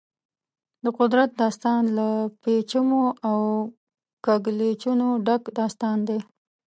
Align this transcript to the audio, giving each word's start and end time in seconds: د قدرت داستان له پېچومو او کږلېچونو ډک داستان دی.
د 0.83 0.85
قدرت 0.99 1.29
داستان 1.41 1.81
له 1.97 2.07
پېچومو 2.41 3.03
او 3.29 3.39
کږلېچونو 4.25 5.07
ډک 5.25 5.43
داستان 5.59 5.97
دی. 6.07 6.19